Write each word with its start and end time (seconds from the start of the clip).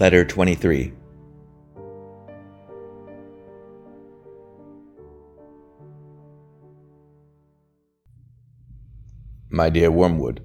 Letter 0.00 0.24
23. 0.24 0.94
My 9.50 9.68
dear 9.68 9.90
Wormwood, 9.90 10.40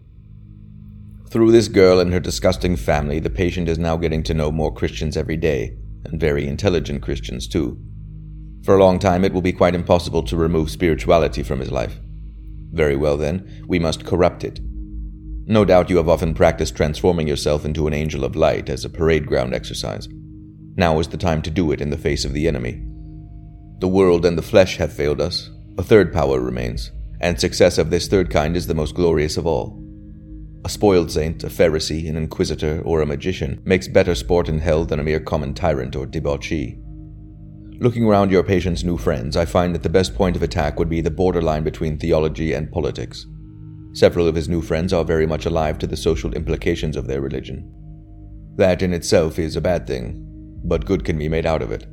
Through 1.29 1.53
this 1.53 1.69
girl 1.69 2.01
and 2.01 2.11
her 2.11 2.19
disgusting 2.19 2.75
family, 2.75 3.19
the 3.19 3.29
patient 3.29 3.69
is 3.69 3.79
now 3.79 3.95
getting 3.95 4.23
to 4.23 4.33
know 4.33 4.51
more 4.51 4.73
Christians 4.73 5.15
every 5.15 5.37
day, 5.37 5.77
and 6.03 6.19
very 6.19 6.45
intelligent 6.49 7.01
Christians 7.01 7.47
too. 7.47 7.79
For 8.65 8.75
a 8.75 8.83
long 8.83 8.99
time, 8.99 9.23
it 9.23 9.31
will 9.31 9.41
be 9.41 9.53
quite 9.53 9.73
impossible 9.73 10.23
to 10.23 10.35
remove 10.35 10.69
spirituality 10.69 11.43
from 11.43 11.61
his 11.61 11.71
life. 11.71 11.97
Very 12.73 12.97
well, 12.97 13.15
then, 13.15 13.63
we 13.69 13.79
must 13.79 14.05
corrupt 14.05 14.43
it. 14.43 14.59
No 15.47 15.63
doubt 15.63 15.91
you 15.91 15.97
have 15.97 16.09
often 16.09 16.33
practiced 16.33 16.75
transforming 16.75 17.27
yourself 17.27 17.65
into 17.65 17.87
an 17.87 17.93
angel 17.93 18.23
of 18.23 18.35
light 18.35 18.67
as 18.67 18.83
a 18.83 18.89
parade 18.89 19.27
ground 19.27 19.53
exercise. 19.53 20.07
Now 20.75 20.99
is 20.99 21.07
the 21.07 21.17
time 21.17 21.41
to 21.43 21.51
do 21.51 21.71
it 21.71 21.81
in 21.81 21.91
the 21.91 21.97
face 21.97 22.25
of 22.25 22.33
the 22.33 22.47
enemy. 22.47 22.83
The 23.79 23.87
world 23.87 24.25
and 24.25 24.37
the 24.37 24.41
flesh 24.41 24.77
have 24.77 24.91
failed 24.91 25.21
us. 25.21 25.51
A 25.77 25.83
third 25.83 26.11
power 26.11 26.39
remains, 26.39 26.91
and 27.21 27.39
success 27.39 27.77
of 27.77 27.91
this 27.91 28.07
third 28.07 28.31
kind 28.31 28.57
is 28.57 28.65
the 28.65 28.73
most 28.73 28.95
glorious 28.95 29.37
of 29.37 29.45
all. 29.45 29.81
A 30.65 30.69
spoiled 30.69 31.11
saint, 31.11 31.43
a 31.43 31.47
Pharisee, 31.47 32.09
an 32.09 32.15
inquisitor, 32.15 32.81
or 32.83 33.01
a 33.01 33.05
magician 33.05 33.61
makes 33.65 33.87
better 33.87 34.15
sport 34.15 34.49
in 34.49 34.57
hell 34.57 34.83
than 34.83 34.99
a 34.99 35.03
mere 35.03 35.19
common 35.19 35.53
tyrant 35.53 35.95
or 35.95 36.07
debauchee. 36.07 36.79
Looking 37.79 38.05
around 38.05 38.31
your 38.31 38.41
patient's 38.41 38.83
new 38.83 38.97
friends, 38.97 39.37
I 39.37 39.45
find 39.45 39.75
that 39.75 39.83
the 39.83 39.89
best 39.89 40.15
point 40.15 40.35
of 40.35 40.41
attack 40.41 40.79
would 40.79 40.89
be 40.89 41.01
the 41.01 41.11
borderline 41.11 41.63
between 41.63 41.99
theology 41.99 42.53
and 42.53 42.71
politics. 42.71 43.27
Several 43.95 44.27
of 44.27 44.35
his 44.35 44.49
new 44.49 44.61
friends 44.61 44.91
are 44.91 45.05
very 45.05 45.25
much 45.25 45.45
alive 45.45 45.79
to 45.79 45.87
the 45.87 45.95
social 45.95 46.33
implications 46.33 46.97
of 46.97 47.07
their 47.07 47.21
religion. 47.21 47.71
That 48.57 48.81
in 48.81 48.91
itself 48.91 49.39
is 49.39 49.55
a 49.55 49.61
bad 49.61 49.87
thing, 49.87 50.21
but 50.65 50.85
good 50.85 51.05
can 51.05 51.17
be 51.17 51.29
made 51.29 51.45
out 51.45 51.61
of 51.61 51.71
it. 51.71 51.87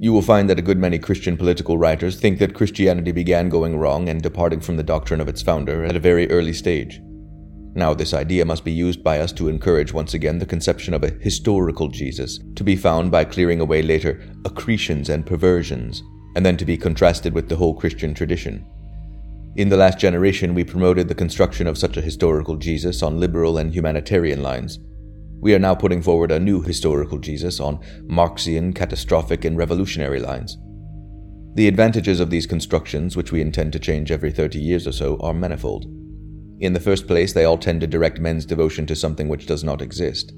You 0.00 0.12
will 0.12 0.20
find 0.20 0.50
that 0.50 0.58
a 0.58 0.62
good 0.62 0.78
many 0.78 0.98
Christian 0.98 1.36
political 1.36 1.78
writers 1.78 2.18
think 2.18 2.40
that 2.40 2.54
Christianity 2.54 3.12
began 3.12 3.48
going 3.48 3.76
wrong 3.76 4.08
and 4.08 4.20
departing 4.20 4.58
from 4.58 4.76
the 4.76 4.82
doctrine 4.82 5.20
of 5.20 5.28
its 5.28 5.42
founder 5.42 5.84
at 5.84 5.94
a 5.94 6.00
very 6.00 6.28
early 6.28 6.52
stage. 6.52 7.00
Now, 7.76 7.94
this 7.94 8.12
idea 8.12 8.44
must 8.44 8.64
be 8.64 8.72
used 8.72 9.04
by 9.04 9.20
us 9.20 9.30
to 9.34 9.48
encourage 9.48 9.92
once 9.92 10.12
again 10.12 10.40
the 10.40 10.46
conception 10.46 10.92
of 10.92 11.04
a 11.04 11.14
historical 11.20 11.86
Jesus, 11.86 12.40
to 12.56 12.64
be 12.64 12.74
found 12.74 13.12
by 13.12 13.24
clearing 13.24 13.60
away 13.60 13.80
later 13.82 14.20
accretions 14.44 15.08
and 15.08 15.24
perversions, 15.24 16.02
and 16.34 16.44
then 16.44 16.56
to 16.56 16.64
be 16.64 16.76
contrasted 16.76 17.32
with 17.32 17.48
the 17.48 17.56
whole 17.56 17.74
Christian 17.74 18.12
tradition. 18.12 18.66
In 19.56 19.68
the 19.68 19.76
last 19.76 20.00
generation, 20.00 20.52
we 20.52 20.64
promoted 20.64 21.06
the 21.06 21.14
construction 21.14 21.68
of 21.68 21.78
such 21.78 21.96
a 21.96 22.00
historical 22.00 22.56
Jesus 22.56 23.02
on 23.04 23.20
liberal 23.20 23.56
and 23.56 23.72
humanitarian 23.72 24.42
lines. 24.42 24.80
We 25.40 25.54
are 25.54 25.60
now 25.60 25.76
putting 25.76 26.02
forward 26.02 26.32
a 26.32 26.40
new 26.40 26.60
historical 26.60 27.18
Jesus 27.18 27.60
on 27.60 27.78
Marxian, 28.08 28.74
catastrophic, 28.74 29.44
and 29.44 29.56
revolutionary 29.56 30.18
lines. 30.18 30.58
The 31.54 31.68
advantages 31.68 32.18
of 32.18 32.30
these 32.30 32.48
constructions, 32.48 33.16
which 33.16 33.30
we 33.30 33.40
intend 33.40 33.72
to 33.74 33.78
change 33.78 34.10
every 34.10 34.32
30 34.32 34.58
years 34.58 34.88
or 34.88 34.92
so, 34.92 35.18
are 35.20 35.32
manifold. 35.32 35.84
In 36.58 36.72
the 36.72 36.80
first 36.80 37.06
place, 37.06 37.32
they 37.32 37.44
all 37.44 37.58
tend 37.58 37.80
to 37.82 37.86
direct 37.86 38.18
men's 38.18 38.44
devotion 38.44 38.86
to 38.86 38.96
something 38.96 39.28
which 39.28 39.46
does 39.46 39.62
not 39.62 39.80
exist, 39.80 40.32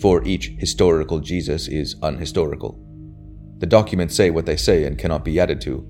for 0.00 0.24
each 0.24 0.52
historical 0.58 1.18
Jesus 1.18 1.66
is 1.66 1.96
unhistorical. 2.02 2.78
The 3.58 3.66
documents 3.66 4.14
say 4.14 4.30
what 4.30 4.46
they 4.46 4.56
say 4.56 4.84
and 4.84 4.96
cannot 4.96 5.24
be 5.24 5.40
added 5.40 5.60
to, 5.62 5.84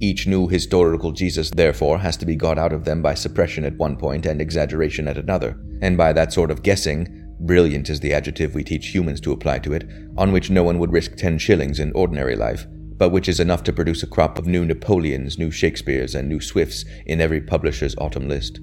each 0.00 0.26
new 0.26 0.48
historical 0.48 1.12
Jesus, 1.12 1.50
therefore, 1.50 1.98
has 1.98 2.16
to 2.18 2.26
be 2.26 2.36
got 2.36 2.58
out 2.58 2.72
of 2.72 2.84
them 2.84 3.02
by 3.02 3.14
suppression 3.14 3.64
at 3.64 3.76
one 3.76 3.96
point 3.96 4.26
and 4.26 4.40
exaggeration 4.40 5.08
at 5.08 5.18
another, 5.18 5.60
and 5.80 5.96
by 5.96 6.12
that 6.12 6.32
sort 6.32 6.50
of 6.50 6.62
guessing, 6.62 7.36
brilliant 7.40 7.90
is 7.90 8.00
the 8.00 8.12
adjective 8.12 8.54
we 8.54 8.64
teach 8.64 8.94
humans 8.94 9.20
to 9.20 9.32
apply 9.32 9.58
to 9.60 9.72
it, 9.72 9.88
on 10.16 10.32
which 10.32 10.50
no 10.50 10.62
one 10.62 10.78
would 10.78 10.92
risk 10.92 11.16
ten 11.16 11.38
shillings 11.38 11.80
in 11.80 11.92
ordinary 11.92 12.36
life, 12.36 12.66
but 12.96 13.10
which 13.10 13.28
is 13.28 13.40
enough 13.40 13.64
to 13.64 13.72
produce 13.72 14.02
a 14.02 14.06
crop 14.06 14.38
of 14.38 14.46
new 14.46 14.64
Napoleons, 14.64 15.38
new 15.38 15.50
Shakespeares, 15.50 16.14
and 16.14 16.28
new 16.28 16.40
Swifts 16.40 16.84
in 17.06 17.20
every 17.20 17.40
publisher's 17.40 17.96
autumn 17.98 18.28
list. 18.28 18.60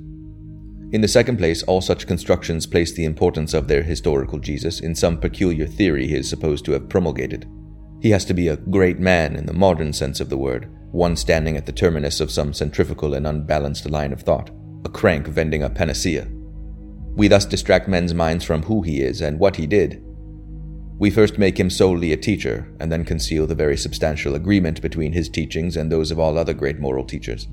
In 0.91 1.01
the 1.01 1.07
second 1.07 1.37
place, 1.37 1.61
all 1.63 1.81
such 1.81 2.07
constructions 2.07 2.65
place 2.65 2.93
the 2.93 3.05
importance 3.05 3.53
of 3.53 3.67
their 3.67 3.83
historical 3.83 4.39
Jesus 4.39 4.79
in 4.79 4.95
some 4.95 5.19
peculiar 5.19 5.67
theory 5.67 6.07
he 6.07 6.15
is 6.15 6.27
supposed 6.27 6.65
to 6.65 6.71
have 6.71 6.89
promulgated. 6.89 7.47
He 8.01 8.09
has 8.11 8.25
to 8.25 8.33
be 8.33 8.47
a 8.47 8.57
great 8.57 8.97
man 8.97 9.35
in 9.35 9.45
the 9.45 9.53
modern 9.53 9.93
sense 9.93 10.19
of 10.19 10.29
the 10.29 10.37
word, 10.37 10.67
one 10.91 11.15
standing 11.15 11.55
at 11.55 11.65
the 11.65 11.71
terminus 11.71 12.19
of 12.19 12.31
some 12.31 12.53
centrifugal 12.53 13.13
and 13.13 13.27
unbalanced 13.27 13.89
line 13.89 14.11
of 14.11 14.21
thought, 14.21 14.49
a 14.85 14.89
crank 14.89 15.27
vending 15.27 15.63
a 15.63 15.69
panacea. 15.69 16.27
We 17.15 17.27
thus 17.27 17.45
distract 17.45 17.87
men's 17.87 18.13
minds 18.13 18.45
from 18.45 18.63
who 18.63 18.81
he 18.81 19.01
is 19.01 19.21
and 19.21 19.39
what 19.39 19.55
he 19.55 19.67
did. 19.67 20.03
We 20.97 21.09
first 21.09 21.37
make 21.37 21.59
him 21.59 21.69
solely 21.69 22.11
a 22.11 22.17
teacher, 22.17 22.75
and 22.79 22.91
then 22.91 23.05
conceal 23.05 23.47
the 23.47 23.55
very 23.55 23.77
substantial 23.77 24.35
agreement 24.35 24.81
between 24.81 25.13
his 25.13 25.29
teachings 25.29 25.77
and 25.77 25.91
those 25.91 26.11
of 26.11 26.19
all 26.19 26.37
other 26.37 26.53
great 26.53 26.79
moral 26.79 27.05
teachers. 27.05 27.47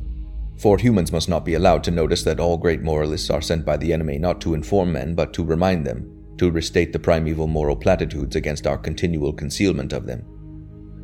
For 0.58 0.78
humans 0.78 1.12
must 1.12 1.28
not 1.28 1.44
be 1.44 1.54
allowed 1.54 1.84
to 1.84 1.90
notice 1.90 2.24
that 2.24 2.40
all 2.40 2.56
great 2.56 2.82
moralists 2.82 3.30
are 3.30 3.42
sent 3.42 3.64
by 3.64 3.76
the 3.76 3.92
enemy 3.92 4.18
not 4.18 4.40
to 4.40 4.54
inform 4.54 4.92
men, 4.92 5.14
but 5.14 5.32
to 5.34 5.44
remind 5.44 5.86
them, 5.86 6.10
to 6.38 6.50
restate 6.50 6.92
the 6.92 6.98
primeval 6.98 7.46
moral 7.46 7.76
platitudes 7.76 8.34
against 8.34 8.66
our 8.66 8.78
continual 8.78 9.32
concealment 9.32 9.92
of 9.92 10.06
them. 10.06 10.24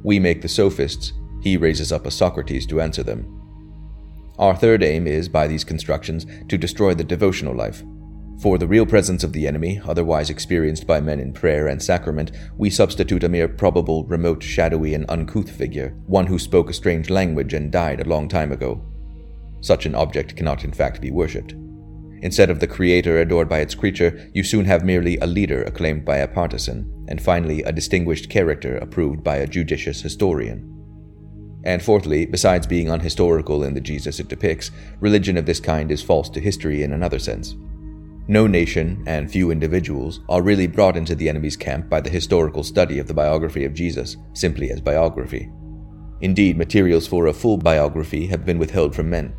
We 0.02 0.18
make 0.18 0.42
the 0.42 0.48
sophists, 0.48 1.12
he 1.42 1.56
raises 1.56 1.92
up 1.92 2.06
a 2.06 2.10
Socrates 2.10 2.66
to 2.66 2.80
answer 2.80 3.02
them. 3.02 3.38
Our 4.38 4.56
third 4.56 4.82
aim 4.82 5.06
is, 5.06 5.28
by 5.28 5.46
these 5.46 5.64
constructions, 5.64 6.26
to 6.48 6.56
destroy 6.56 6.94
the 6.94 7.04
devotional 7.04 7.54
life. 7.54 7.82
For 8.40 8.58
the 8.58 8.66
real 8.66 8.86
presence 8.86 9.22
of 9.22 9.32
the 9.32 9.46
enemy, 9.46 9.80
otherwise 9.84 10.30
experienced 10.30 10.86
by 10.86 11.00
men 11.00 11.20
in 11.20 11.32
prayer 11.32 11.68
and 11.68 11.82
sacrament, 11.82 12.32
we 12.56 12.70
substitute 12.70 13.22
a 13.22 13.28
mere 13.28 13.46
probable, 13.46 14.04
remote, 14.04 14.42
shadowy, 14.42 14.94
and 14.94 15.04
uncouth 15.08 15.50
figure, 15.50 15.94
one 16.06 16.26
who 16.26 16.38
spoke 16.38 16.70
a 16.70 16.72
strange 16.72 17.10
language 17.10 17.54
and 17.54 17.70
died 17.70 18.00
a 18.00 18.08
long 18.08 18.28
time 18.28 18.50
ago. 18.50 18.82
Such 19.60 19.86
an 19.86 19.94
object 19.94 20.34
cannot 20.34 20.64
in 20.64 20.72
fact 20.72 21.00
be 21.00 21.10
worshipped. 21.10 21.54
Instead 22.22 22.50
of 22.50 22.60
the 22.60 22.66
creator 22.66 23.20
adored 23.20 23.48
by 23.48 23.58
its 23.60 23.74
creature, 23.74 24.30
you 24.32 24.42
soon 24.42 24.64
have 24.64 24.84
merely 24.84 25.18
a 25.18 25.26
leader 25.26 25.62
acclaimed 25.64 26.04
by 26.04 26.16
a 26.16 26.28
partisan, 26.28 27.06
and 27.08 27.20
finally 27.20 27.62
a 27.62 27.72
distinguished 27.72 28.30
character 28.30 28.76
approved 28.78 29.22
by 29.22 29.36
a 29.36 29.46
judicious 29.46 30.00
historian. 30.00 30.71
And 31.64 31.82
fourthly, 31.82 32.26
besides 32.26 32.66
being 32.66 32.88
unhistorical 32.88 33.62
in 33.66 33.74
the 33.74 33.80
Jesus 33.80 34.18
it 34.18 34.28
depicts, 34.28 34.70
religion 35.00 35.36
of 35.36 35.46
this 35.46 35.60
kind 35.60 35.90
is 35.90 36.02
false 36.02 36.28
to 36.30 36.40
history 36.40 36.82
in 36.82 36.92
another 36.92 37.18
sense. 37.18 37.54
No 38.28 38.46
nation, 38.46 39.02
and 39.06 39.30
few 39.30 39.50
individuals, 39.50 40.20
are 40.28 40.42
really 40.42 40.66
brought 40.66 40.96
into 40.96 41.14
the 41.14 41.28
enemy's 41.28 41.56
camp 41.56 41.88
by 41.88 42.00
the 42.00 42.10
historical 42.10 42.62
study 42.62 42.98
of 42.98 43.06
the 43.06 43.14
biography 43.14 43.64
of 43.64 43.74
Jesus, 43.74 44.16
simply 44.32 44.70
as 44.70 44.80
biography. 44.80 45.50
Indeed, 46.20 46.56
materials 46.56 47.06
for 47.06 47.26
a 47.26 47.32
full 47.32 47.58
biography 47.58 48.26
have 48.28 48.44
been 48.44 48.58
withheld 48.58 48.94
from 48.94 49.10
men. 49.10 49.34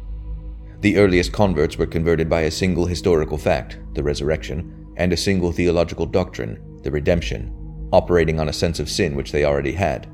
The 0.81 0.97
earliest 0.97 1.31
converts 1.31 1.77
were 1.77 1.85
converted 1.85 2.29
by 2.29 2.41
a 2.41 2.51
single 2.51 2.85
historical 2.85 3.37
fact, 3.37 3.79
the 3.93 4.03
resurrection, 4.03 4.93
and 4.97 5.13
a 5.13 5.17
single 5.17 5.53
theological 5.53 6.05
doctrine, 6.05 6.81
the 6.83 6.91
redemption, 6.91 7.87
operating 7.93 8.37
on 8.39 8.49
a 8.49 8.53
sense 8.53 8.79
of 8.79 8.89
sin 8.89 9.15
which 9.15 9.31
they 9.31 9.45
already 9.45 9.71
had 9.71 10.12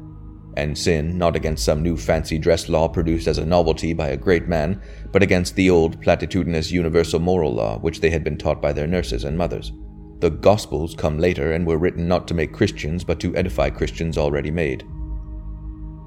and 0.60 0.78
sin 0.78 1.18
not 1.18 1.36
against 1.36 1.66
some 1.66 1.82
new 1.82 1.98
fancy 1.98 2.38
dress 2.38 2.70
law 2.70 2.88
produced 2.88 3.28
as 3.28 3.38
a 3.38 3.46
novelty 3.46 3.94
by 3.94 4.10
a 4.10 4.18
great 4.18 4.48
man, 4.48 4.82
but 5.12 5.24
against 5.24 5.56
the 5.56 5.70
old 5.70 6.02
platitudinous 6.02 6.72
universal 6.72 7.20
moral 7.20 7.54
law 7.54 7.80
which 7.80 8.02
they 8.02 8.10
had 8.10 8.24
been 8.24 8.38
taught 8.38 8.62
by 8.62 8.72
their 8.72 8.88
nurses 8.88 9.24
and 9.24 9.38
mothers. 9.38 9.72
The 10.20 10.30
Gospels 10.30 10.96
come 10.96 11.18
later 11.18 11.54
and 11.54 11.66
were 11.66 11.78
written 11.78 12.08
not 12.08 12.28
to 12.28 12.34
make 12.34 12.54
Christians, 12.54 13.04
but 13.04 13.20
to 13.22 13.36
edify 13.36 13.70
Christians 13.70 14.18
already 14.18 14.52
made. 14.52 14.86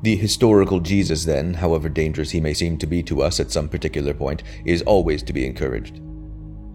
The 0.02 0.16
historical 0.16 0.80
Jesus, 0.80 1.24
then, 1.24 1.54
however 1.54 1.88
dangerous 1.88 2.30
he 2.30 2.40
may 2.40 2.54
seem 2.54 2.76
to 2.78 2.86
be 2.86 3.02
to 3.04 3.22
us 3.22 3.40
at 3.40 3.50
some 3.52 3.68
particular 3.68 4.12
point, 4.12 4.42
is 4.66 4.82
always 4.82 5.22
to 5.22 5.32
be 5.32 5.46
encouraged. 5.46 6.00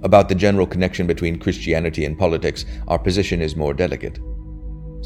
About 0.03 0.29
the 0.29 0.35
general 0.35 0.65
connection 0.65 1.07
between 1.07 1.37
Christianity 1.37 2.05
and 2.05 2.17
politics, 2.17 2.65
our 2.87 2.97
position 2.97 3.41
is 3.41 3.55
more 3.55 3.73
delicate. 3.73 4.19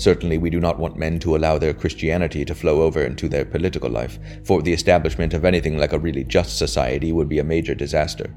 Certainly, 0.01 0.39
we 0.39 0.49
do 0.49 0.59
not 0.59 0.79
want 0.79 0.97
men 0.97 1.19
to 1.19 1.35
allow 1.35 1.59
their 1.59 1.75
Christianity 1.75 2.43
to 2.45 2.55
flow 2.55 2.81
over 2.81 3.03
into 3.03 3.29
their 3.29 3.45
political 3.45 3.87
life, 3.87 4.17
for 4.43 4.63
the 4.63 4.73
establishment 4.73 5.35
of 5.35 5.45
anything 5.45 5.77
like 5.77 5.93
a 5.93 5.99
really 5.99 6.23
just 6.23 6.57
society 6.57 7.11
would 7.11 7.29
be 7.29 7.37
a 7.37 7.43
major 7.43 7.75
disaster. 7.75 8.35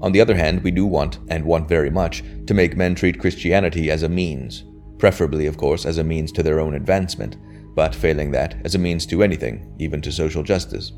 On 0.00 0.12
the 0.12 0.20
other 0.20 0.36
hand, 0.36 0.62
we 0.62 0.70
do 0.70 0.86
want, 0.86 1.18
and 1.30 1.44
want 1.44 1.68
very 1.68 1.90
much, 1.90 2.22
to 2.46 2.54
make 2.54 2.76
men 2.76 2.94
treat 2.94 3.18
Christianity 3.18 3.90
as 3.90 4.04
a 4.04 4.08
means, 4.08 4.62
preferably, 4.98 5.46
of 5.46 5.56
course, 5.56 5.84
as 5.84 5.98
a 5.98 6.04
means 6.04 6.30
to 6.30 6.44
their 6.44 6.60
own 6.60 6.74
advancement, 6.74 7.36
but 7.74 7.92
failing 7.92 8.30
that, 8.30 8.54
as 8.64 8.76
a 8.76 8.78
means 8.78 9.04
to 9.06 9.24
anything, 9.24 9.74
even 9.80 10.00
to 10.02 10.12
social 10.12 10.44
justice. 10.44 10.92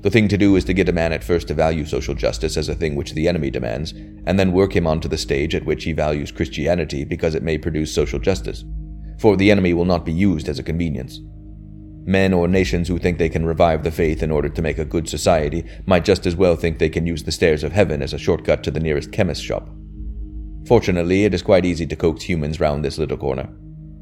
The 0.00 0.10
thing 0.10 0.26
to 0.28 0.38
do 0.38 0.56
is 0.56 0.64
to 0.64 0.72
get 0.72 0.88
a 0.88 0.94
man 0.94 1.12
at 1.12 1.22
first 1.22 1.48
to 1.48 1.54
value 1.54 1.84
social 1.84 2.14
justice 2.14 2.56
as 2.56 2.70
a 2.70 2.74
thing 2.74 2.96
which 2.96 3.12
the 3.12 3.28
enemy 3.28 3.50
demands, 3.50 3.92
and 4.24 4.38
then 4.38 4.52
work 4.52 4.74
him 4.74 4.86
onto 4.86 5.06
the 5.06 5.18
stage 5.18 5.54
at 5.54 5.66
which 5.66 5.84
he 5.84 5.92
values 5.92 6.32
Christianity 6.32 7.04
because 7.04 7.34
it 7.34 7.42
may 7.42 7.58
produce 7.58 7.94
social 7.94 8.18
justice. 8.18 8.64
For 9.18 9.36
the 9.36 9.50
enemy 9.50 9.72
will 9.74 9.84
not 9.84 10.04
be 10.04 10.12
used 10.12 10.48
as 10.48 10.58
a 10.58 10.62
convenience. 10.62 11.20
Men 12.04 12.32
or 12.32 12.46
nations 12.46 12.86
who 12.86 12.98
think 12.98 13.18
they 13.18 13.28
can 13.28 13.44
revive 13.44 13.82
the 13.82 13.90
faith 13.90 14.22
in 14.22 14.30
order 14.30 14.48
to 14.48 14.62
make 14.62 14.78
a 14.78 14.84
good 14.84 15.08
society 15.08 15.64
might 15.86 16.04
just 16.04 16.24
as 16.26 16.36
well 16.36 16.54
think 16.54 16.78
they 16.78 16.88
can 16.88 17.06
use 17.06 17.24
the 17.24 17.32
stairs 17.32 17.64
of 17.64 17.72
heaven 17.72 18.00
as 18.00 18.12
a 18.12 18.18
shortcut 18.18 18.62
to 18.62 18.70
the 18.70 18.80
nearest 18.80 19.10
chemist 19.10 19.42
shop. 19.42 19.68
Fortunately, 20.66 21.24
it 21.24 21.34
is 21.34 21.42
quite 21.42 21.64
easy 21.64 21.86
to 21.86 21.96
coax 21.96 22.22
humans 22.22 22.60
round 22.60 22.84
this 22.84 22.98
little 22.98 23.16
corner. 23.16 23.48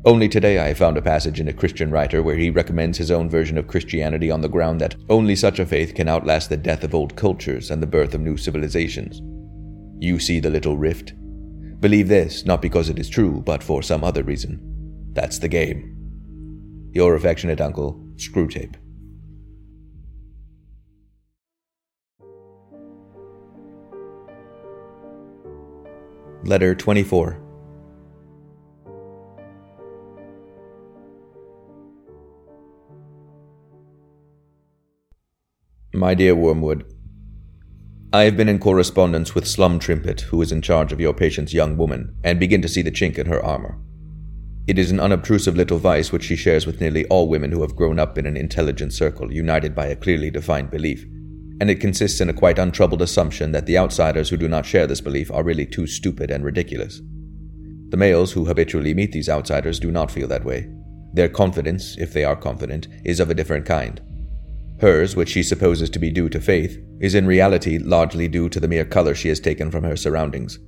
Only 0.06 0.28
today 0.28 0.62
I 0.62 0.74
found 0.74 0.98
a 0.98 1.02
passage 1.02 1.40
in 1.40 1.48
a 1.48 1.52
Christian 1.52 1.90
writer 1.90 2.22
where 2.22 2.36
he 2.36 2.50
recommends 2.50 2.98
his 2.98 3.10
own 3.10 3.30
version 3.30 3.56
of 3.56 3.68
Christianity 3.68 4.30
on 4.30 4.42
the 4.42 4.50
ground 4.50 4.80
that 4.82 4.96
only 5.08 5.34
such 5.34 5.58
a 5.58 5.64
faith 5.64 5.94
can 5.94 6.08
outlast 6.08 6.50
the 6.50 6.58
death 6.58 6.84
of 6.84 6.94
old 6.94 7.16
cultures 7.16 7.70
and 7.70 7.82
the 7.82 7.86
birth 7.86 8.12
of 8.12 8.20
new 8.20 8.36
civilizations. 8.36 9.22
You 9.98 10.18
see 10.18 10.40
the 10.40 10.50
little 10.50 10.76
rift? 10.76 11.14
Believe 11.80 12.08
this, 12.08 12.44
not 12.44 12.60
because 12.60 12.90
it 12.90 12.98
is 12.98 13.08
true, 13.08 13.42
but 13.46 13.62
for 13.62 13.82
some 13.82 14.04
other 14.04 14.22
reason. 14.22 14.73
That's 15.14 15.38
the 15.38 15.48
game. 15.48 16.90
Your 16.92 17.14
affectionate 17.14 17.60
uncle, 17.60 18.04
Screwtape. 18.16 18.74
Letter 26.42 26.74
24 26.74 27.40
My 35.94 36.12
dear 36.14 36.34
Wormwood, 36.34 36.92
I 38.12 38.24
have 38.24 38.36
been 38.36 38.48
in 38.48 38.58
correspondence 38.58 39.34
with 39.34 39.44
Slumtrimpet, 39.44 40.22
who 40.22 40.42
is 40.42 40.50
in 40.50 40.60
charge 40.60 40.92
of 40.92 41.00
your 41.00 41.14
patient's 41.14 41.54
young 41.54 41.76
woman, 41.76 42.16
and 42.24 42.40
begin 42.40 42.60
to 42.62 42.68
see 42.68 42.82
the 42.82 42.90
chink 42.90 43.16
in 43.16 43.26
her 43.26 43.42
armor. 43.42 43.78
It 44.66 44.78
is 44.78 44.90
an 44.90 44.98
unobtrusive 44.98 45.56
little 45.56 45.78
vice 45.78 46.10
which 46.10 46.24
she 46.24 46.36
shares 46.36 46.66
with 46.66 46.80
nearly 46.80 47.04
all 47.06 47.28
women 47.28 47.52
who 47.52 47.60
have 47.60 47.76
grown 47.76 47.98
up 47.98 48.16
in 48.16 48.24
an 48.24 48.36
intelligent 48.36 48.94
circle 48.94 49.30
united 49.30 49.74
by 49.74 49.86
a 49.86 49.96
clearly 49.96 50.30
defined 50.30 50.70
belief, 50.70 51.04
and 51.60 51.70
it 51.70 51.80
consists 51.80 52.20
in 52.22 52.30
a 52.30 52.34
quite 52.34 52.58
untroubled 52.58 53.02
assumption 53.02 53.52
that 53.52 53.66
the 53.66 53.76
outsiders 53.76 54.30
who 54.30 54.38
do 54.38 54.48
not 54.48 54.64
share 54.64 54.86
this 54.86 55.02
belief 55.02 55.30
are 55.30 55.44
really 55.44 55.66
too 55.66 55.86
stupid 55.86 56.30
and 56.30 56.44
ridiculous. 56.44 57.02
The 57.90 57.98
males 57.98 58.32
who 58.32 58.46
habitually 58.46 58.94
meet 58.94 59.12
these 59.12 59.28
outsiders 59.28 59.78
do 59.78 59.90
not 59.90 60.10
feel 60.10 60.28
that 60.28 60.46
way. 60.46 60.70
Their 61.12 61.28
confidence, 61.28 61.96
if 61.98 62.14
they 62.14 62.24
are 62.24 62.34
confident, 62.34 62.88
is 63.04 63.20
of 63.20 63.28
a 63.28 63.34
different 63.34 63.66
kind. 63.66 64.00
Hers, 64.80 65.14
which 65.14 65.28
she 65.28 65.42
supposes 65.42 65.90
to 65.90 65.98
be 65.98 66.10
due 66.10 66.30
to 66.30 66.40
faith, 66.40 66.82
is 67.00 67.14
in 67.14 67.26
reality 67.26 67.78
largely 67.78 68.28
due 68.28 68.48
to 68.48 68.58
the 68.58 68.66
mere 68.66 68.84
color 68.86 69.14
she 69.14 69.28
has 69.28 69.40
taken 69.40 69.70
from 69.70 69.84
her 69.84 69.94
surroundings. 69.94 70.58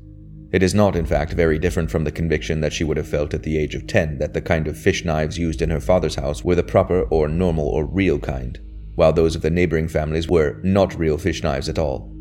It 0.52 0.62
is 0.62 0.74
not, 0.74 0.94
in 0.94 1.06
fact, 1.06 1.32
very 1.32 1.58
different 1.58 1.90
from 1.90 2.04
the 2.04 2.12
conviction 2.12 2.60
that 2.60 2.72
she 2.72 2.84
would 2.84 2.96
have 2.96 3.08
felt 3.08 3.34
at 3.34 3.42
the 3.42 3.58
age 3.58 3.74
of 3.74 3.86
ten 3.86 4.18
that 4.18 4.32
the 4.32 4.40
kind 4.40 4.68
of 4.68 4.78
fish 4.78 5.04
knives 5.04 5.38
used 5.38 5.60
in 5.60 5.70
her 5.70 5.80
father's 5.80 6.14
house 6.14 6.44
were 6.44 6.54
the 6.54 6.62
proper 6.62 7.02
or 7.04 7.28
normal 7.28 7.66
or 7.66 7.84
real 7.84 8.18
kind, 8.18 8.60
while 8.94 9.12
those 9.12 9.34
of 9.34 9.42
the 9.42 9.50
neighboring 9.50 9.88
families 9.88 10.28
were 10.28 10.60
not 10.62 10.98
real 10.98 11.18
fish 11.18 11.42
knives 11.42 11.68
at 11.68 11.78
all. 11.78 12.12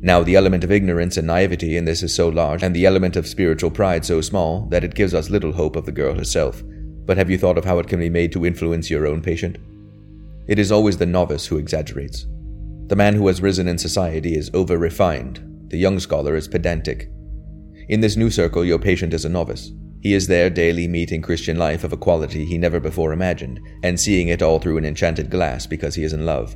Now, 0.00 0.22
the 0.22 0.36
element 0.36 0.62
of 0.62 0.70
ignorance 0.70 1.16
and 1.16 1.26
naivety 1.26 1.76
in 1.76 1.84
this 1.84 2.04
is 2.04 2.14
so 2.14 2.28
large, 2.28 2.62
and 2.62 2.76
the 2.76 2.86
element 2.86 3.16
of 3.16 3.26
spiritual 3.26 3.72
pride 3.72 4.04
so 4.04 4.20
small, 4.20 4.66
that 4.66 4.84
it 4.84 4.94
gives 4.94 5.12
us 5.12 5.28
little 5.28 5.52
hope 5.52 5.74
of 5.74 5.86
the 5.86 5.92
girl 5.92 6.14
herself. 6.14 6.62
But 7.04 7.16
have 7.16 7.28
you 7.28 7.38
thought 7.38 7.58
of 7.58 7.64
how 7.64 7.80
it 7.80 7.88
can 7.88 7.98
be 7.98 8.08
made 8.08 8.30
to 8.32 8.46
influence 8.46 8.88
your 8.88 9.06
own 9.06 9.20
patient? 9.20 9.58
It 10.46 10.60
is 10.60 10.70
always 10.70 10.96
the 10.96 11.06
novice 11.06 11.46
who 11.46 11.58
exaggerates. 11.58 12.26
The 12.86 12.96
man 12.96 13.14
who 13.14 13.26
has 13.26 13.42
risen 13.42 13.66
in 13.66 13.76
society 13.76 14.36
is 14.36 14.50
over 14.54 14.78
refined, 14.78 15.44
the 15.68 15.76
young 15.78 15.98
scholar 15.98 16.36
is 16.36 16.46
pedantic. 16.46 17.10
In 17.88 18.00
this 18.00 18.16
new 18.16 18.30
circle, 18.30 18.66
your 18.66 18.78
patient 18.78 19.14
is 19.14 19.24
a 19.24 19.30
novice. 19.30 19.72
He 20.00 20.12
is 20.12 20.26
there 20.26 20.50
daily 20.50 20.86
meeting 20.86 21.22
Christian 21.22 21.56
life 21.56 21.84
of 21.84 21.92
a 21.92 21.96
quality 21.96 22.44
he 22.44 22.58
never 22.58 22.80
before 22.80 23.12
imagined, 23.14 23.58
and 23.82 23.98
seeing 23.98 24.28
it 24.28 24.42
all 24.42 24.58
through 24.58 24.76
an 24.76 24.84
enchanted 24.84 25.30
glass 25.30 25.66
because 25.66 25.94
he 25.94 26.04
is 26.04 26.12
in 26.12 26.26
love. 26.26 26.54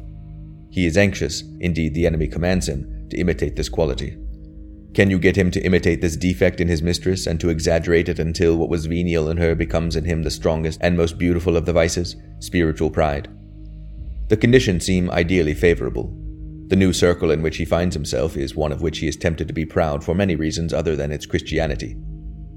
He 0.71 0.85
is 0.85 0.99
anxious, 0.99 1.43
indeed, 1.61 1.95
the 1.95 2.07
enemy 2.07 2.29
commands 2.29 2.69
him, 2.69 3.09
to 3.09 3.17
imitate 3.17 3.57
this 3.57 3.71
quality. 3.71 4.17
Can 4.93 5.09
you 5.09 5.19
get 5.19 5.37
him 5.37 5.51
to 5.53 5.65
imitate 5.65 6.03
this 6.03 6.17
defect 6.17 6.61
in 6.61 6.69
his 6.69 6.83
mistress 6.83 7.27
and 7.27 7.41
to 7.41 7.49
exaggerate 7.49 8.11
it 8.11 8.19
until 8.19 8.57
what 8.57 8.69
was 8.69 8.85
venial 8.85 9.31
in 9.31 9.39
her 9.39 9.55
becomes 9.55 9.97
in 9.97 10.05
him 10.05 10.23
the 10.23 10.31
strongest 10.31 10.79
and 10.83 10.97
most 10.97 11.17
beautiful 11.17 11.57
of 11.57 11.65
the 11.65 11.73
vices, 11.73 12.17
spiritual 12.41 12.91
pride? 12.91 13.29
The 14.29 14.37
conditions 14.37 14.85
seem 14.85 15.11
ideally 15.11 15.55
favorable. 15.55 16.15
The 16.73 16.77
new 16.77 16.95
circle 16.95 17.31
in 17.31 17.43
which 17.43 17.59
he 17.59 17.67
finds 17.67 17.95
himself 17.95 18.35
is 18.35 18.57
one 18.57 18.73
of 18.73 18.81
which 18.81 19.01
he 19.01 19.07
is 19.07 19.15
tempted 19.15 19.47
to 19.47 19.53
be 19.53 19.67
proud 19.67 20.03
for 20.03 20.15
many 20.15 20.37
reasons 20.37 20.73
other 20.73 20.97
than 20.97 21.13
its 21.13 21.27
Christianity. 21.27 21.99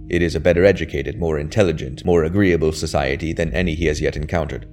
It 0.08 0.22
is 0.22 0.36
a 0.36 0.40
better 0.40 0.64
educated, 0.64 1.20
more 1.20 1.38
intelligent, 1.38 2.06
more 2.06 2.24
agreeable 2.24 2.72
society 2.72 3.34
than 3.34 3.54
any 3.54 3.76
he 3.76 3.88
has 3.88 4.00
yet 4.00 4.16
encountered. 4.16 4.70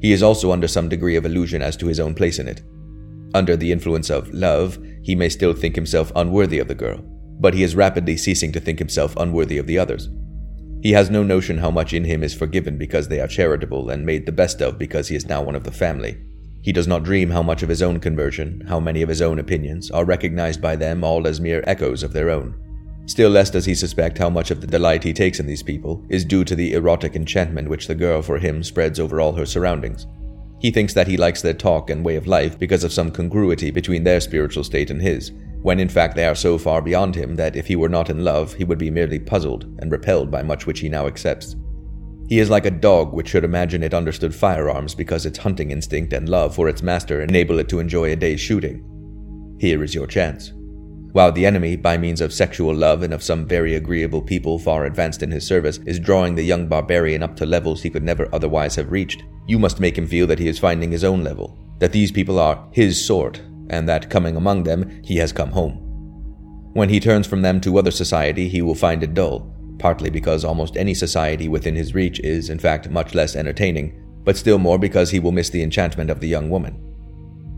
He 0.00 0.12
is 0.12 0.22
also 0.22 0.52
under 0.52 0.68
some 0.68 0.88
degree 0.88 1.16
of 1.16 1.26
illusion 1.26 1.62
as 1.62 1.76
to 1.78 1.88
his 1.88 1.98
own 1.98 2.14
place 2.14 2.38
in 2.38 2.46
it. 2.46 2.62
Under 3.34 3.56
the 3.56 3.72
influence 3.72 4.08
of 4.08 4.32
love, 4.32 4.78
he 5.02 5.16
may 5.16 5.30
still 5.30 5.52
think 5.52 5.74
himself 5.74 6.12
unworthy 6.14 6.60
of 6.60 6.68
the 6.68 6.76
girl, 6.76 7.00
but 7.40 7.54
he 7.54 7.64
is 7.64 7.74
rapidly 7.74 8.16
ceasing 8.16 8.52
to 8.52 8.60
think 8.60 8.78
himself 8.78 9.16
unworthy 9.16 9.58
of 9.58 9.66
the 9.66 9.80
others. 9.80 10.08
He 10.80 10.92
has 10.92 11.10
no 11.10 11.24
notion 11.24 11.58
how 11.58 11.72
much 11.72 11.92
in 11.92 12.04
him 12.04 12.22
is 12.22 12.34
forgiven 12.34 12.78
because 12.78 13.08
they 13.08 13.18
are 13.18 13.26
charitable 13.26 13.90
and 13.90 14.06
made 14.06 14.26
the 14.26 14.30
best 14.30 14.62
of 14.62 14.78
because 14.78 15.08
he 15.08 15.16
is 15.16 15.26
now 15.26 15.42
one 15.42 15.56
of 15.56 15.64
the 15.64 15.72
family. 15.72 16.18
He 16.62 16.72
does 16.72 16.86
not 16.86 17.04
dream 17.04 17.30
how 17.30 17.42
much 17.42 17.62
of 17.62 17.68
his 17.68 17.82
own 17.82 18.00
conversion, 18.00 18.64
how 18.68 18.80
many 18.80 19.02
of 19.02 19.08
his 19.08 19.22
own 19.22 19.38
opinions, 19.38 19.90
are 19.90 20.04
recognized 20.04 20.60
by 20.60 20.76
them 20.76 21.02
all 21.02 21.26
as 21.26 21.40
mere 21.40 21.64
echoes 21.66 22.02
of 22.02 22.12
their 22.12 22.30
own. 22.30 22.54
Still 23.06 23.30
less 23.30 23.50
does 23.50 23.64
he 23.64 23.74
suspect 23.74 24.18
how 24.18 24.30
much 24.30 24.50
of 24.50 24.60
the 24.60 24.66
delight 24.66 25.02
he 25.02 25.12
takes 25.12 25.40
in 25.40 25.46
these 25.46 25.62
people 25.62 26.04
is 26.10 26.24
due 26.24 26.44
to 26.44 26.54
the 26.54 26.74
erotic 26.74 27.16
enchantment 27.16 27.68
which 27.68 27.86
the 27.86 27.94
girl 27.94 28.22
for 28.22 28.38
him 28.38 28.62
spreads 28.62 29.00
over 29.00 29.20
all 29.20 29.32
her 29.32 29.46
surroundings. 29.46 30.06
He 30.60 30.70
thinks 30.70 30.92
that 30.92 31.08
he 31.08 31.16
likes 31.16 31.40
their 31.40 31.54
talk 31.54 31.88
and 31.88 32.04
way 32.04 32.16
of 32.16 32.26
life 32.26 32.58
because 32.58 32.84
of 32.84 32.92
some 32.92 33.10
congruity 33.10 33.70
between 33.70 34.04
their 34.04 34.20
spiritual 34.20 34.62
state 34.62 34.90
and 34.90 35.00
his, 35.00 35.32
when 35.62 35.80
in 35.80 35.88
fact 35.88 36.14
they 36.14 36.26
are 36.26 36.34
so 36.34 36.58
far 36.58 36.82
beyond 36.82 37.14
him 37.14 37.36
that 37.36 37.56
if 37.56 37.66
he 37.66 37.76
were 37.76 37.88
not 37.88 38.10
in 38.10 38.22
love, 38.22 38.52
he 38.54 38.64
would 38.64 38.78
be 38.78 38.90
merely 38.90 39.18
puzzled 39.18 39.64
and 39.80 39.90
repelled 39.90 40.30
by 40.30 40.42
much 40.42 40.66
which 40.66 40.80
he 40.80 40.88
now 40.88 41.06
accepts. 41.06 41.56
He 42.30 42.38
is 42.38 42.48
like 42.48 42.64
a 42.64 42.70
dog 42.70 43.12
which 43.12 43.30
should 43.30 43.42
imagine 43.42 43.82
it 43.82 43.92
understood 43.92 44.32
firearms 44.32 44.94
because 44.94 45.26
its 45.26 45.38
hunting 45.38 45.72
instinct 45.72 46.12
and 46.12 46.28
love 46.28 46.54
for 46.54 46.68
its 46.68 46.80
master 46.80 47.22
enable 47.22 47.58
it 47.58 47.68
to 47.70 47.80
enjoy 47.80 48.12
a 48.12 48.16
day's 48.16 48.40
shooting. 48.40 49.56
Here 49.58 49.82
is 49.82 49.96
your 49.96 50.06
chance. 50.06 50.52
While 51.10 51.32
the 51.32 51.44
enemy, 51.44 51.74
by 51.74 51.98
means 51.98 52.20
of 52.20 52.32
sexual 52.32 52.72
love 52.72 53.02
and 53.02 53.12
of 53.12 53.24
some 53.24 53.48
very 53.48 53.74
agreeable 53.74 54.22
people 54.22 54.60
far 54.60 54.84
advanced 54.84 55.24
in 55.24 55.32
his 55.32 55.44
service, 55.44 55.78
is 55.86 55.98
drawing 55.98 56.36
the 56.36 56.44
young 56.44 56.68
barbarian 56.68 57.24
up 57.24 57.34
to 57.34 57.46
levels 57.46 57.82
he 57.82 57.90
could 57.90 58.04
never 58.04 58.32
otherwise 58.32 58.76
have 58.76 58.92
reached, 58.92 59.24
you 59.48 59.58
must 59.58 59.80
make 59.80 59.98
him 59.98 60.06
feel 60.06 60.28
that 60.28 60.38
he 60.38 60.46
is 60.46 60.60
finding 60.60 60.92
his 60.92 61.02
own 61.02 61.24
level, 61.24 61.58
that 61.80 61.90
these 61.90 62.12
people 62.12 62.38
are 62.38 62.64
his 62.70 63.04
sort, 63.04 63.42
and 63.70 63.88
that 63.88 64.08
coming 64.08 64.36
among 64.36 64.62
them, 64.62 65.02
he 65.02 65.16
has 65.16 65.32
come 65.32 65.50
home. 65.50 65.78
When 66.74 66.90
he 66.90 67.00
turns 67.00 67.26
from 67.26 67.42
them 67.42 67.60
to 67.62 67.76
other 67.76 67.90
society, 67.90 68.48
he 68.48 68.62
will 68.62 68.76
find 68.76 69.02
it 69.02 69.14
dull, 69.14 69.52
partly 69.80 70.10
because 70.10 70.44
almost 70.44 70.76
any 70.76 70.94
society 70.94 71.48
within 71.48 71.74
his 71.74 71.94
reach 71.94 72.20
is, 72.20 72.50
in 72.50 72.58
fact, 72.58 72.90
much 72.90 73.14
less 73.14 73.34
entertaining, 73.34 74.00
but 74.22 74.36
still 74.36 74.58
more 74.58 74.78
because 74.78 75.10
he 75.10 75.18
will 75.18 75.32
miss 75.32 75.50
the 75.50 75.62
enchantment 75.62 76.10
of 76.10 76.20
the 76.20 76.28
young 76.28 76.50
woman. 76.50 76.78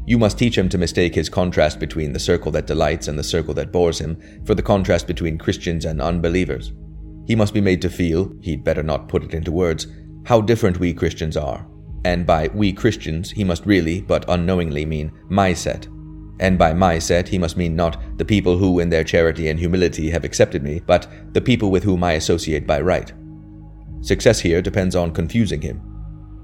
You 0.06 0.18
must 0.18 0.38
teach 0.38 0.56
him 0.56 0.68
to 0.70 0.78
mistake 0.78 1.14
his 1.14 1.28
contrast 1.28 1.78
between 1.78 2.12
the 2.12 2.18
circle 2.18 2.50
that 2.52 2.66
delights 2.66 3.08
and 3.08 3.18
the 3.18 3.24
circle 3.24 3.54
that 3.54 3.70
bores 3.70 4.00
him 4.00 4.20
for 4.44 4.54
the 4.54 4.62
contrast 4.62 5.06
between 5.06 5.38
Christians 5.38 5.84
and 5.84 6.00
unbelievers. 6.00 6.72
He 7.26 7.36
must 7.36 7.54
be 7.54 7.60
made 7.60 7.82
to 7.82 7.90
feel, 7.90 8.32
he'd 8.40 8.64
better 8.64 8.82
not 8.82 9.08
put 9.08 9.22
it 9.22 9.34
into 9.34 9.52
words, 9.52 9.86
how 10.24 10.40
different 10.40 10.80
we 10.80 10.92
Christians 10.92 11.36
are. 11.36 11.66
And 12.04 12.26
by 12.26 12.48
we 12.54 12.72
Christians, 12.72 13.30
he 13.30 13.44
must 13.44 13.64
really, 13.64 14.00
but 14.00 14.24
unknowingly, 14.28 14.84
mean 14.84 15.12
my 15.28 15.54
set, 15.54 15.86
and 16.40 16.58
by 16.58 16.72
my 16.72 16.98
set, 16.98 17.28
he 17.28 17.38
must 17.38 17.56
mean 17.56 17.76
not 17.76 18.00
the 18.18 18.24
people 18.24 18.58
who, 18.58 18.80
in 18.80 18.88
their 18.88 19.04
charity 19.04 19.48
and 19.48 19.58
humility, 19.58 20.10
have 20.10 20.24
accepted 20.24 20.62
me, 20.62 20.80
but 20.86 21.06
the 21.34 21.40
people 21.40 21.70
with 21.70 21.84
whom 21.84 22.02
I 22.02 22.12
associate 22.12 22.66
by 22.66 22.80
right. 22.80 23.12
Success 24.00 24.40
here 24.40 24.60
depends 24.60 24.96
on 24.96 25.12
confusing 25.12 25.60
him. 25.60 25.80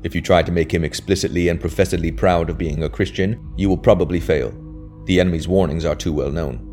If 0.04 0.14
you 0.14 0.21
try 0.21 0.42
to 0.42 0.52
make 0.52 0.73
him 0.73 0.85
explicitly 0.85 1.49
and 1.49 1.61
professedly 1.61 2.12
proud 2.12 2.50
of 2.50 2.59
being 2.59 2.85
a 2.85 2.88
Christian, 2.88 3.52
you 3.57 3.68
will 3.68 3.78
probably 3.78 4.21
fail. 4.21 4.54
The 5.07 5.18
enemy's 5.18 5.49
warnings 5.49 5.85
are 5.85 5.97
too 5.97 6.12
well 6.12 6.30
known. 6.30 6.64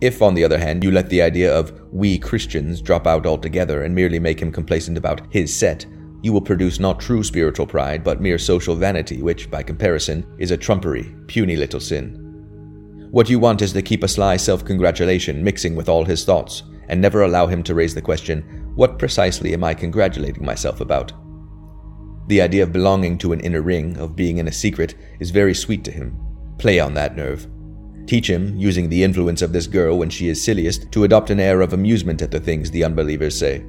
If, 0.00 0.22
on 0.22 0.34
the 0.34 0.44
other 0.44 0.58
hand, 0.58 0.84
you 0.84 0.90
let 0.90 1.08
the 1.10 1.22
idea 1.22 1.54
of 1.54 1.78
we 1.92 2.18
Christians 2.18 2.80
drop 2.80 3.06
out 3.06 3.26
altogether 3.26 3.82
and 3.82 3.94
merely 3.94 4.18
make 4.18 4.40
him 4.40 4.52
complacent 4.52 4.96
about 4.96 5.22
his 5.30 5.54
set, 5.54 5.84
you 6.22 6.32
will 6.32 6.40
produce 6.40 6.80
not 6.80 7.00
true 7.00 7.22
spiritual 7.22 7.66
pride, 7.66 8.02
but 8.02 8.20
mere 8.20 8.38
social 8.38 8.74
vanity, 8.74 9.22
which, 9.22 9.50
by 9.50 9.62
comparison, 9.62 10.26
is 10.38 10.50
a 10.50 10.56
trumpery, 10.56 11.14
puny 11.26 11.56
little 11.56 11.80
sin. 11.80 12.25
What 13.10 13.30
you 13.30 13.38
want 13.38 13.62
is 13.62 13.72
to 13.72 13.82
keep 13.82 14.02
a 14.02 14.08
sly 14.08 14.36
self 14.36 14.64
congratulation 14.64 15.44
mixing 15.44 15.76
with 15.76 15.88
all 15.88 16.04
his 16.04 16.24
thoughts, 16.24 16.64
and 16.88 17.00
never 17.00 17.22
allow 17.22 17.46
him 17.46 17.62
to 17.64 17.74
raise 17.74 17.94
the 17.94 18.02
question, 18.02 18.42
What 18.74 18.98
precisely 18.98 19.52
am 19.54 19.64
I 19.64 19.74
congratulating 19.74 20.44
myself 20.44 20.80
about? 20.80 21.12
The 22.28 22.40
idea 22.40 22.64
of 22.64 22.72
belonging 22.72 23.18
to 23.18 23.32
an 23.32 23.40
inner 23.40 23.62
ring, 23.62 23.96
of 23.98 24.16
being 24.16 24.38
in 24.38 24.48
a 24.48 24.52
secret, 24.52 24.96
is 25.20 25.30
very 25.30 25.54
sweet 25.54 25.84
to 25.84 25.92
him. 25.92 26.18
Play 26.58 26.80
on 26.80 26.94
that 26.94 27.16
nerve. 27.16 27.46
Teach 28.06 28.28
him, 28.28 28.56
using 28.56 28.88
the 28.88 29.04
influence 29.04 29.42
of 29.42 29.52
this 29.52 29.66
girl 29.66 29.98
when 29.98 30.10
she 30.10 30.28
is 30.28 30.42
silliest, 30.42 30.90
to 30.92 31.04
adopt 31.04 31.30
an 31.30 31.40
air 31.40 31.60
of 31.60 31.72
amusement 31.72 32.22
at 32.22 32.30
the 32.30 32.40
things 32.40 32.70
the 32.70 32.84
unbelievers 32.84 33.38
say. 33.38 33.64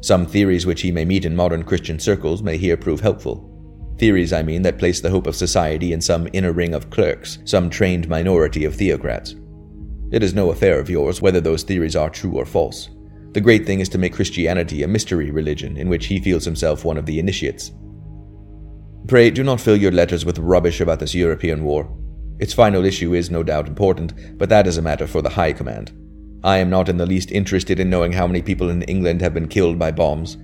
Some 0.00 0.26
theories 0.26 0.66
which 0.66 0.82
he 0.82 0.92
may 0.92 1.06
meet 1.06 1.24
in 1.24 1.34
modern 1.34 1.62
Christian 1.62 1.98
circles 1.98 2.42
may 2.42 2.58
here 2.58 2.76
prove 2.76 3.00
helpful. 3.00 3.50
Theories, 3.98 4.32
I 4.32 4.42
mean, 4.42 4.62
that 4.62 4.78
place 4.78 5.00
the 5.00 5.10
hope 5.10 5.26
of 5.26 5.36
society 5.36 5.92
in 5.92 6.00
some 6.00 6.28
inner 6.32 6.52
ring 6.52 6.74
of 6.74 6.90
clerks, 6.90 7.38
some 7.44 7.70
trained 7.70 8.08
minority 8.08 8.64
of 8.64 8.74
theocrats. 8.74 9.36
It 10.10 10.22
is 10.22 10.34
no 10.34 10.50
affair 10.50 10.78
of 10.78 10.90
yours 10.90 11.22
whether 11.22 11.40
those 11.40 11.62
theories 11.62 11.96
are 11.96 12.10
true 12.10 12.32
or 12.32 12.44
false. 12.44 12.90
The 13.32 13.40
great 13.40 13.66
thing 13.66 13.80
is 13.80 13.88
to 13.90 13.98
make 13.98 14.14
Christianity 14.14 14.82
a 14.82 14.88
mystery 14.88 15.30
religion 15.30 15.76
in 15.76 15.88
which 15.88 16.06
he 16.06 16.20
feels 16.20 16.44
himself 16.44 16.84
one 16.84 16.96
of 16.96 17.06
the 17.06 17.18
initiates. 17.18 17.72
Pray 19.06 19.30
do 19.30 19.42
not 19.42 19.60
fill 19.60 19.76
your 19.76 19.92
letters 19.92 20.24
with 20.24 20.38
rubbish 20.38 20.80
about 20.80 21.00
this 21.00 21.14
European 21.14 21.64
war. 21.64 21.92
Its 22.38 22.54
final 22.54 22.84
issue 22.84 23.14
is 23.14 23.30
no 23.30 23.42
doubt 23.42 23.68
important, 23.68 24.38
but 24.38 24.48
that 24.48 24.66
is 24.66 24.76
a 24.76 24.82
matter 24.82 25.06
for 25.06 25.22
the 25.22 25.30
High 25.30 25.52
Command. 25.52 25.92
I 26.42 26.58
am 26.58 26.70
not 26.70 26.88
in 26.88 26.96
the 26.96 27.06
least 27.06 27.30
interested 27.30 27.80
in 27.80 27.90
knowing 27.90 28.12
how 28.12 28.26
many 28.26 28.42
people 28.42 28.70
in 28.70 28.82
England 28.82 29.20
have 29.20 29.34
been 29.34 29.48
killed 29.48 29.78
by 29.78 29.90
bombs. 29.92 30.36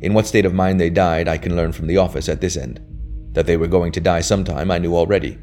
In 0.00 0.14
what 0.14 0.26
state 0.26 0.46
of 0.46 0.54
mind 0.54 0.80
they 0.80 0.90
died, 0.90 1.28
I 1.28 1.38
can 1.38 1.56
learn 1.56 1.72
from 1.72 1.86
the 1.86 1.96
office 1.96 2.28
at 2.28 2.40
this 2.40 2.56
end. 2.56 2.80
That 3.34 3.46
they 3.46 3.56
were 3.56 3.66
going 3.66 3.92
to 3.92 4.00
die 4.00 4.20
sometime, 4.20 4.70
I 4.70 4.78
knew 4.78 4.96
already. 4.96 5.38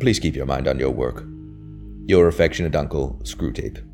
Please 0.00 0.18
keep 0.18 0.34
your 0.34 0.46
mind 0.46 0.66
on 0.66 0.78
your 0.78 0.90
work. 0.90 1.24
Your 2.06 2.28
affectionate 2.28 2.74
uncle, 2.74 3.20
Screwtape. 3.22 3.93